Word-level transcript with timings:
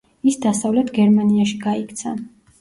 ის 0.29 0.37
დასავლეთ 0.45 0.89
გერმანიაში 0.95 1.61
გაიქცა. 1.67 2.17